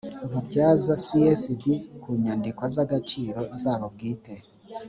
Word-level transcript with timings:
bubazwa 0.31 0.95
csd 1.05 1.63
ku 2.01 2.09
nyandiko 2.23 2.63
z 2.73 2.75
agaciro 2.83 3.41
zabo 3.61 3.85
bwite 3.93 4.33